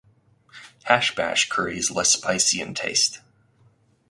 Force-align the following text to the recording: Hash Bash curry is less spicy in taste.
Hash 0.85 1.15
Bash 1.15 1.47
curry 1.47 1.77
is 1.77 1.91
less 1.91 2.09
spicy 2.13 2.59
in 2.59 2.73
taste. 2.73 3.19